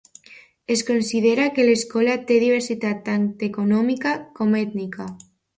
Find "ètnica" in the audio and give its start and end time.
4.65-5.11